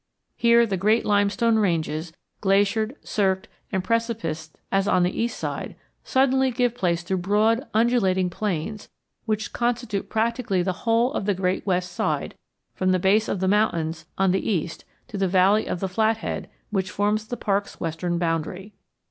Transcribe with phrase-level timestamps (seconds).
[0.35, 2.11] Here, the great limestone ranges,
[2.41, 8.27] glaciered, cirqued, and precipiced as on the east side, suddenly give place to broad, undulating
[8.31, 8.89] plains
[9.27, 12.33] which constitute practically the whole of the great west side
[12.73, 16.49] from the base of the mountains on the east to the valley of the Flathead
[16.71, 18.73] which forms the park's western boundary.